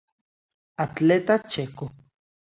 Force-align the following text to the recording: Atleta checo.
Atleta 0.85 1.35
checo. 1.51 1.85